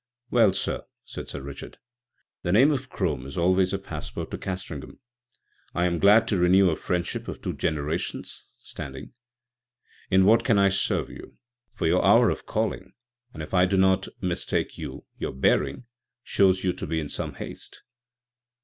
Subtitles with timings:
[0.31, 1.77] "Well, sir," said Sir Richard,
[2.41, 4.97] "the name of Crome is always a passport to Castringham.
[5.75, 9.13] I am glad to renew a friendship of two generations' standing.
[10.09, 11.35] In what can I serve you?
[11.73, 12.91] for your hour of calling â€"
[13.35, 15.83] and, if I do not mistake you, your bearing â€"
[16.23, 17.83] shows you to be in some haste."